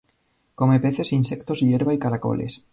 [0.55, 2.63] Come peces, insectos, hierba y caracoles.